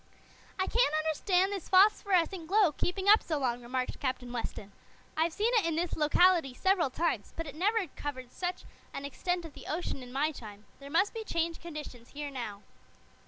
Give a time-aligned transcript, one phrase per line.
[0.57, 4.71] "I can't understand this phosphorescent glow keeping up so long," remarked Captain Weston.
[5.15, 8.63] "I've seen it in this locality several times, but it never covered such
[8.95, 10.65] an extent of the ocean in my time.
[10.79, 12.63] There must be changed conditions here now."